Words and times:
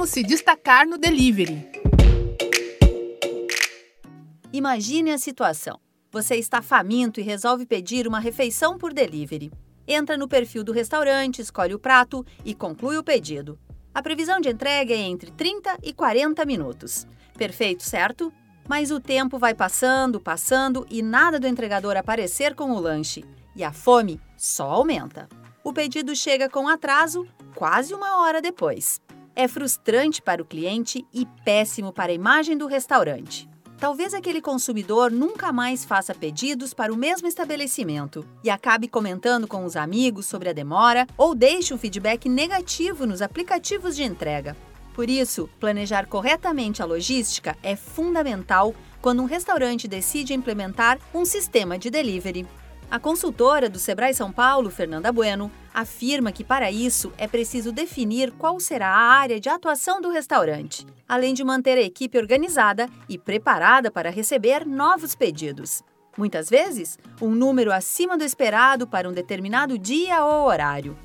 Como 0.00 0.08
se 0.08 0.22
destacar 0.22 0.86
no 0.86 0.96
delivery. 0.96 1.62
Imagine 4.50 5.10
a 5.10 5.18
situação. 5.18 5.78
Você 6.10 6.36
está 6.36 6.62
faminto 6.62 7.20
e 7.20 7.22
resolve 7.22 7.66
pedir 7.66 8.08
uma 8.08 8.18
refeição 8.18 8.78
por 8.78 8.94
delivery. 8.94 9.52
Entra 9.86 10.16
no 10.16 10.26
perfil 10.26 10.64
do 10.64 10.72
restaurante, 10.72 11.42
escolhe 11.42 11.74
o 11.74 11.78
prato 11.78 12.24
e 12.46 12.54
conclui 12.54 12.96
o 12.96 13.04
pedido. 13.04 13.58
A 13.92 14.00
previsão 14.00 14.40
de 14.40 14.48
entrega 14.48 14.94
é 14.94 14.96
entre 14.96 15.30
30 15.32 15.76
e 15.82 15.92
40 15.92 16.46
minutos. 16.46 17.06
Perfeito, 17.36 17.82
certo? 17.82 18.32
Mas 18.66 18.90
o 18.90 19.00
tempo 19.00 19.38
vai 19.38 19.52
passando, 19.52 20.18
passando 20.18 20.86
e 20.88 21.02
nada 21.02 21.38
do 21.38 21.46
entregador 21.46 21.98
aparecer 21.98 22.54
com 22.54 22.70
o 22.70 22.80
lanche. 22.80 23.22
E 23.54 23.62
a 23.62 23.70
fome 23.70 24.18
só 24.34 24.70
aumenta. 24.70 25.28
O 25.62 25.74
pedido 25.74 26.16
chega 26.16 26.48
com 26.48 26.68
atraso, 26.68 27.28
quase 27.54 27.92
uma 27.92 28.22
hora 28.22 28.40
depois. 28.40 28.98
É 29.34 29.46
frustrante 29.46 30.20
para 30.20 30.42
o 30.42 30.44
cliente 30.44 31.06
e 31.12 31.26
péssimo 31.44 31.92
para 31.92 32.12
a 32.12 32.14
imagem 32.14 32.56
do 32.56 32.66
restaurante. 32.66 33.48
Talvez 33.78 34.12
aquele 34.12 34.42
consumidor 34.42 35.10
nunca 35.10 35.50
mais 35.50 35.86
faça 35.86 36.14
pedidos 36.14 36.74
para 36.74 36.92
o 36.92 36.96
mesmo 36.96 37.26
estabelecimento 37.26 38.26
e 38.44 38.50
acabe 38.50 38.86
comentando 38.86 39.48
com 39.48 39.64
os 39.64 39.74
amigos 39.74 40.26
sobre 40.26 40.50
a 40.50 40.52
demora 40.52 41.06
ou 41.16 41.34
deixe 41.34 41.72
um 41.72 41.78
feedback 41.78 42.28
negativo 42.28 43.06
nos 43.06 43.22
aplicativos 43.22 43.96
de 43.96 44.02
entrega. 44.02 44.54
Por 44.92 45.08
isso, 45.08 45.48
planejar 45.58 46.06
corretamente 46.06 46.82
a 46.82 46.84
logística 46.84 47.56
é 47.62 47.74
fundamental 47.74 48.74
quando 49.00 49.22
um 49.22 49.26
restaurante 49.26 49.88
decide 49.88 50.34
implementar 50.34 50.98
um 51.14 51.24
sistema 51.24 51.78
de 51.78 51.88
delivery. 51.88 52.46
A 52.90 52.98
consultora 52.98 53.70
do 53.70 53.78
Sebrae 53.78 54.12
São 54.12 54.32
Paulo, 54.32 54.68
Fernanda 54.68 55.12
Bueno, 55.12 55.48
afirma 55.72 56.32
que 56.32 56.42
para 56.42 56.72
isso 56.72 57.12
é 57.16 57.28
preciso 57.28 57.70
definir 57.70 58.32
qual 58.32 58.58
será 58.58 58.88
a 58.88 59.12
área 59.12 59.38
de 59.38 59.48
atuação 59.48 60.00
do 60.00 60.10
restaurante, 60.10 60.84
além 61.08 61.32
de 61.32 61.44
manter 61.44 61.78
a 61.78 61.82
equipe 61.82 62.18
organizada 62.18 62.88
e 63.08 63.16
preparada 63.16 63.92
para 63.92 64.10
receber 64.10 64.66
novos 64.66 65.14
pedidos. 65.14 65.84
Muitas 66.18 66.50
vezes, 66.50 66.98
um 67.22 67.30
número 67.30 67.70
acima 67.70 68.18
do 68.18 68.24
esperado 68.24 68.88
para 68.88 69.08
um 69.08 69.12
determinado 69.12 69.78
dia 69.78 70.24
ou 70.24 70.48
horário. 70.48 70.96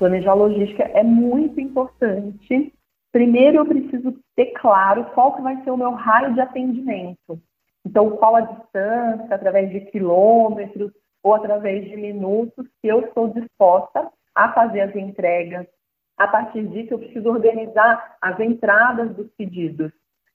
Planejar 0.00 0.34
logística 0.34 0.82
é 0.82 1.04
muito 1.04 1.60
importante. 1.60 2.74
Primeiro, 3.12 3.58
eu 3.58 3.64
preciso 3.64 4.12
ter 4.34 4.46
claro 4.60 5.04
qual 5.14 5.36
que 5.36 5.42
vai 5.42 5.62
ser 5.62 5.70
o 5.70 5.76
meu 5.76 5.92
raio 5.92 6.34
de 6.34 6.40
atendimento. 6.40 7.40
Então, 7.86 8.10
qual 8.10 8.34
a 8.34 8.40
distância, 8.40 9.34
através 9.34 9.70
de 9.70 9.82
quilômetros, 9.92 10.90
ou 11.22 11.34
através 11.34 11.84
de 11.84 11.96
minutos 11.96 12.66
que 12.80 12.88
eu 12.88 13.00
estou 13.00 13.28
disposta 13.28 14.10
a 14.34 14.52
fazer 14.52 14.80
as 14.80 14.96
entregas. 14.96 15.66
A 16.16 16.26
partir 16.26 16.66
disso, 16.66 16.94
eu 16.94 16.98
preciso 16.98 17.28
organizar 17.28 18.16
as 18.20 18.38
entradas 18.40 19.14
dos 19.14 19.30
pedidos, 19.32 19.92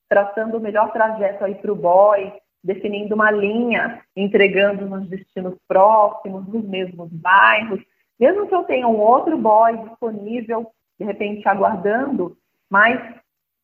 traçando 0.09 0.57
o 0.57 0.61
melhor 0.61 0.91
trajeto 0.91 1.43
aí 1.43 1.55
para 1.55 1.71
o 1.71 1.75
boy, 1.75 2.33
definindo 2.63 3.15
uma 3.15 3.31
linha, 3.31 4.01
entregando 4.15 4.85
nos 4.85 5.07
destinos 5.07 5.57
próximos, 5.67 6.47
nos 6.47 6.63
mesmos 6.65 7.09
bairros. 7.11 7.81
Mesmo 8.19 8.47
que 8.47 8.55
eu 8.55 8.63
tenha 8.63 8.87
um 8.87 8.99
outro 8.99 9.37
boy 9.37 9.77
disponível, 9.77 10.71
de 10.99 11.05
repente 11.05 11.47
aguardando, 11.47 12.37
mas 12.69 12.99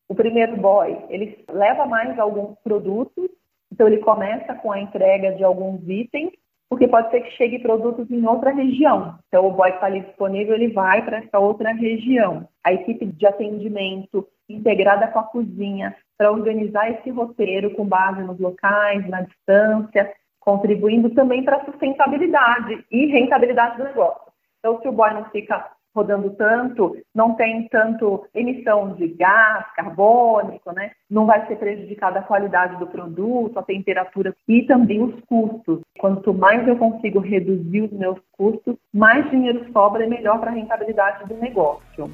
o 0.08 0.16
primeiro 0.16 0.56
boy, 0.58 0.98
ele 1.10 1.44
leva 1.50 1.86
mais 1.86 2.18
alguns 2.20 2.58
produtos, 2.60 3.30
então 3.72 3.88
ele 3.88 3.98
começa 3.98 4.54
com 4.56 4.72
a 4.72 4.80
entrega 4.80 5.32
de 5.34 5.44
alguns 5.44 5.82
itens 5.90 6.32
porque 6.74 6.88
pode 6.88 7.12
ser 7.12 7.22
que 7.22 7.30
chegue 7.38 7.60
produtos 7.60 8.10
em 8.10 8.26
outra 8.26 8.50
região. 8.50 9.20
Então, 9.28 9.46
o 9.46 9.52
boy 9.52 9.70
que 9.70 9.76
está 9.76 9.86
ali 9.86 10.00
disponível, 10.00 10.56
ele 10.56 10.70
vai 10.70 11.06
para 11.06 11.18
essa 11.18 11.38
outra 11.38 11.72
região. 11.72 12.48
A 12.64 12.74
equipe 12.74 13.06
de 13.06 13.28
atendimento 13.28 14.28
integrada 14.50 15.08
com 15.10 15.20
a 15.20 15.24
cozinha 15.24 15.96
para 16.18 16.32
organizar 16.32 16.90
esse 16.90 17.12
roteiro 17.12 17.76
com 17.76 17.86
base 17.86 18.24
nos 18.24 18.40
locais, 18.40 19.08
na 19.08 19.22
distância, 19.22 20.12
contribuindo 20.40 21.12
também 21.12 21.44
para 21.44 21.58
a 21.58 21.66
sustentabilidade 21.66 22.84
e 22.90 23.06
rentabilidade 23.06 23.78
do 23.78 23.84
negócio. 23.84 24.34
Então, 24.58 24.82
se 24.82 24.88
o 24.88 24.92
boy 24.92 25.14
não 25.14 25.26
fica 25.26 25.70
rodando 25.96 26.32
tanto, 26.32 26.98
não 27.14 27.36
tem 27.36 27.68
tanto 27.70 28.26
emissão 28.34 28.94
de 28.96 29.08
gás 29.10 29.66
carbônico, 29.76 30.72
né? 30.72 30.92
Não 31.10 31.26
vai 31.26 31.46
ser 31.48 31.58
prejudicada 31.58 32.20
a 32.20 32.24
qualidade 32.24 32.78
do 32.78 32.88
produto, 32.88 33.58
a 33.60 33.64
temperatura 33.64 34.36
e 34.48 34.64
também 34.64 35.04
os 35.04 35.14
custos. 35.26 35.82
Quanto 36.00 36.34
mais 36.34 36.68
eu 36.68 36.76
consigo 36.78 37.20
reduzir 37.20 37.82
os 37.82 37.92
meus 37.92 38.18
custos, 38.32 38.76
mais 38.94 39.30
dinheiro 39.30 39.66
sobra 39.72 40.06
e 40.06 40.10
melhor 40.10 40.40
para 40.40 40.52
a 40.52 40.54
rentabilidade 40.54 41.28
do 41.28 41.36
negócio. 41.36 42.10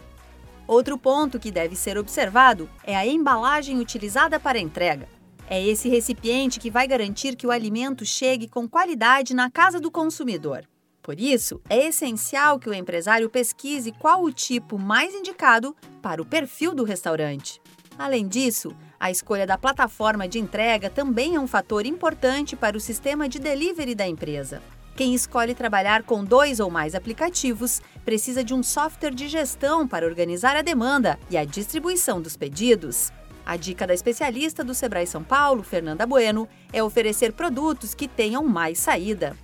Outro 0.68 0.98
ponto 0.98 1.40
que 1.40 1.52
deve 1.52 1.76
ser 1.76 1.98
observado 1.98 2.70
é 2.86 2.96
a 2.96 3.06
embalagem 3.06 3.80
utilizada 3.80 4.40
para 4.40 4.60
entrega. 4.60 5.08
É 5.50 5.60
esse 5.66 5.90
recipiente 5.90 6.60
que 6.60 6.70
vai 6.70 6.88
garantir 6.88 7.36
que 7.36 7.48
o 7.48 7.52
alimento 7.52 8.06
chegue 8.06 8.48
com 8.48 8.70
qualidade 8.70 9.34
na 9.34 9.50
casa 9.50 9.80
do 9.80 9.90
consumidor. 9.90 10.64
Por 11.10 11.20
isso, 11.20 11.60
é 11.68 11.88
essencial 11.88 12.60
que 12.60 12.70
o 12.70 12.74
empresário 12.74 13.32
pesquise 13.32 13.92
qual 13.92 14.24
o 14.24 14.32
tipo 14.32 14.78
mais 14.78 15.12
indicado 15.16 15.76
para 16.04 16.22
o 16.22 16.26
perfil 16.26 16.72
do 16.72 16.84
restaurante. 16.84 17.60
Além 17.98 18.28
disso, 18.28 18.76
a 19.00 19.10
escolha 19.10 19.48
da 19.48 19.58
plataforma 19.58 20.28
de 20.28 20.38
entrega 20.38 20.88
também 20.88 21.34
é 21.34 21.40
um 21.40 21.48
fator 21.48 21.84
importante 21.88 22.56
para 22.56 22.78
o 22.78 22.80
sistema 22.80 23.28
de 23.28 23.40
delivery 23.40 23.96
da 23.96 24.08
empresa. 24.08 24.62
Quem 24.96 25.16
escolhe 25.16 25.56
trabalhar 25.56 26.04
com 26.04 26.24
dois 26.24 26.60
ou 26.60 26.70
mais 26.70 26.94
aplicativos 26.94 27.82
precisa 28.06 28.44
de 28.44 28.54
um 28.54 28.62
software 28.62 29.16
de 29.16 29.28
gestão 29.28 29.88
para 29.88 30.06
organizar 30.06 30.56
a 30.56 30.62
demanda 30.62 31.18
e 31.28 31.40
a 31.40 31.44
distribuição 31.44 32.22
dos 32.22 32.38
pedidos. 32.38 33.12
A 33.44 33.58
dica 33.58 33.88
da 33.88 33.96
especialista 33.96 34.64
do 34.64 34.76
Sebrae 34.76 35.08
São 35.08 35.24
Paulo, 35.24 35.64
Fernanda 35.64 36.06
Bueno, 36.06 36.48
é 36.72 36.84
oferecer 36.84 37.34
produtos 37.34 37.96
que 37.96 38.08
tenham 38.08 38.44
mais 38.44 38.78
saída. 38.78 39.36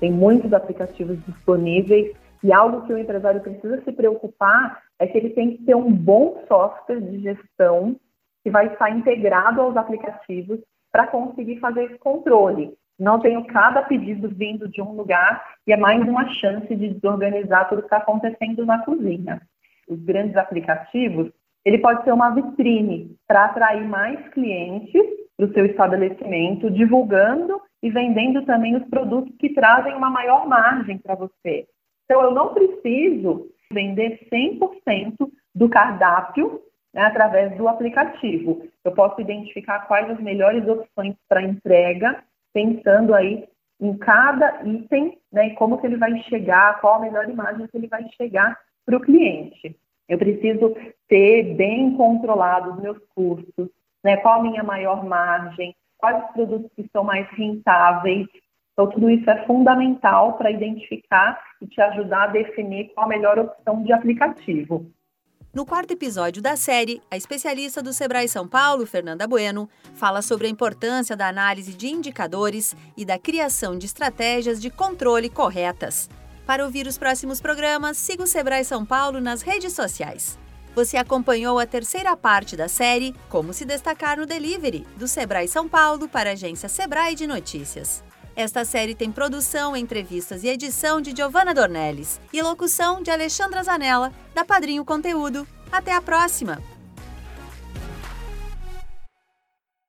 Tem 0.00 0.12
muitos 0.12 0.52
aplicativos 0.52 1.18
disponíveis 1.26 2.14
e 2.42 2.52
algo 2.52 2.86
que 2.86 2.92
o 2.92 2.98
empresário 2.98 3.40
precisa 3.40 3.82
se 3.82 3.92
preocupar 3.92 4.82
é 4.98 5.06
que 5.06 5.16
ele 5.16 5.30
tem 5.30 5.56
que 5.56 5.64
ter 5.64 5.74
um 5.74 5.90
bom 5.90 6.44
software 6.46 7.00
de 7.00 7.20
gestão 7.20 7.96
que 8.42 8.50
vai 8.50 8.66
estar 8.66 8.90
integrado 8.90 9.60
aos 9.60 9.76
aplicativos 9.76 10.60
para 10.92 11.06
conseguir 11.06 11.58
fazer 11.58 11.84
esse 11.84 11.98
controle. 11.98 12.74
Não 12.98 13.18
tenho 13.18 13.44
cada 13.46 13.82
pedido 13.82 14.28
vindo 14.28 14.68
de 14.68 14.80
um 14.80 14.92
lugar 14.92 15.42
e 15.66 15.72
é 15.72 15.76
mais 15.76 16.06
uma 16.06 16.28
chance 16.34 16.76
de 16.76 16.90
desorganizar 16.90 17.68
tudo 17.68 17.80
que 17.80 17.86
está 17.86 17.96
acontecendo 17.96 18.64
na 18.64 18.84
cozinha. 18.84 19.40
Os 19.88 19.98
grandes 20.00 20.36
aplicativos, 20.36 21.32
ele 21.64 21.78
pode 21.78 22.04
ser 22.04 22.12
uma 22.12 22.30
vitrine 22.30 23.16
para 23.26 23.46
atrair 23.46 23.88
mais 23.88 24.20
clientes 24.28 25.02
para 25.36 25.46
o 25.46 25.52
seu 25.52 25.66
estabelecimento, 25.66 26.70
divulgando 26.70 27.60
e 27.84 27.90
vendendo 27.90 28.40
também 28.46 28.74
os 28.74 28.84
produtos 28.84 29.36
que 29.36 29.50
trazem 29.50 29.94
uma 29.94 30.08
maior 30.08 30.48
margem 30.48 30.96
para 30.96 31.14
você. 31.14 31.68
Então, 32.06 32.22
eu 32.22 32.30
não 32.30 32.54
preciso 32.54 33.46
vender 33.70 34.26
100% 34.32 35.30
do 35.54 35.68
cardápio 35.68 36.62
né, 36.94 37.02
através 37.02 37.54
do 37.58 37.68
aplicativo. 37.68 38.66
Eu 38.82 38.92
posso 38.92 39.20
identificar 39.20 39.80
quais 39.80 40.08
as 40.08 40.18
melhores 40.18 40.66
opções 40.66 41.14
para 41.28 41.42
entrega, 41.42 42.24
pensando 42.54 43.14
aí 43.14 43.46
em 43.78 43.98
cada 43.98 44.62
item, 44.64 45.18
né, 45.30 45.50
como 45.50 45.76
que 45.78 45.86
ele 45.86 45.98
vai 45.98 46.18
chegar, 46.22 46.80
qual 46.80 46.94
a 46.94 47.00
melhor 47.00 47.28
imagem 47.28 47.66
que 47.66 47.76
ele 47.76 47.86
vai 47.86 48.08
chegar 48.16 48.58
para 48.86 48.96
o 48.96 49.00
cliente. 49.00 49.76
Eu 50.08 50.16
preciso 50.16 50.74
ter 51.06 51.54
bem 51.54 51.94
controlado 51.98 52.70
os 52.72 52.80
meus 52.80 52.98
custos, 53.14 53.68
né, 54.02 54.16
qual 54.16 54.40
a 54.40 54.42
minha 54.42 54.62
maior 54.62 55.04
margem, 55.04 55.76
quais 56.04 56.22
os 56.22 56.32
produtos 56.32 56.70
que 56.76 56.86
são 56.92 57.02
mais 57.02 57.26
rentáveis. 57.30 58.26
Então, 58.72 58.90
tudo 58.90 59.08
isso 59.08 59.28
é 59.30 59.46
fundamental 59.46 60.34
para 60.36 60.50
identificar 60.50 61.40
e 61.62 61.66
te 61.66 61.80
ajudar 61.80 62.24
a 62.24 62.26
definir 62.26 62.92
qual 62.92 63.06
a 63.06 63.08
melhor 63.08 63.38
opção 63.38 63.82
de 63.82 63.92
aplicativo. 63.92 64.90
No 65.54 65.64
quarto 65.64 65.92
episódio 65.92 66.42
da 66.42 66.56
série, 66.56 67.00
a 67.10 67.16
especialista 67.16 67.80
do 67.80 67.92
Sebrae 67.92 68.28
São 68.28 68.46
Paulo, 68.46 68.84
Fernanda 68.86 69.26
Bueno, 69.26 69.68
fala 69.94 70.20
sobre 70.20 70.48
a 70.48 70.50
importância 70.50 71.16
da 71.16 71.28
análise 71.28 71.74
de 71.74 71.86
indicadores 71.86 72.76
e 72.96 73.04
da 73.04 73.18
criação 73.18 73.78
de 73.78 73.86
estratégias 73.86 74.60
de 74.60 74.68
controle 74.68 75.30
corretas. 75.30 76.10
Para 76.44 76.64
ouvir 76.64 76.86
os 76.86 76.98
próximos 76.98 77.40
programas, 77.40 77.96
siga 77.96 78.24
o 78.24 78.26
Sebrae 78.26 78.64
São 78.64 78.84
Paulo 78.84 79.20
nas 79.20 79.40
redes 79.40 79.72
sociais. 79.72 80.36
Você 80.74 80.96
acompanhou 80.96 81.58
a 81.58 81.66
terceira 81.66 82.16
parte 82.16 82.56
da 82.56 82.68
série 82.68 83.14
Como 83.28 83.52
se 83.52 83.64
destacar 83.64 84.18
no 84.18 84.26
delivery, 84.26 84.86
do 84.96 85.06
Sebrae 85.06 85.46
São 85.46 85.68
Paulo 85.68 86.08
para 86.08 86.30
a 86.30 86.32
agência 86.32 86.68
Sebrae 86.68 87.14
de 87.14 87.26
Notícias. 87.26 88.02
Esta 88.36 88.64
série 88.64 88.96
tem 88.96 89.12
produção, 89.12 89.76
entrevistas 89.76 90.42
e 90.42 90.48
edição 90.48 91.00
de 91.00 91.14
Giovanna 91.14 91.54
Dornelles 91.54 92.20
e 92.32 92.42
locução 92.42 93.00
de 93.00 93.10
Alexandra 93.10 93.62
Zanella, 93.62 94.12
da 94.34 94.44
Padrinho 94.44 94.84
Conteúdo. 94.84 95.46
Até 95.70 95.92
a 95.92 96.02
próxima! 96.02 96.73